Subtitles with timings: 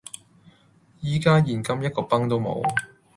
[1.01, 2.63] 依家現金一個鏰都冇